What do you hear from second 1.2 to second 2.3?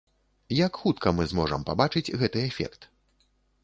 зможам пабачыць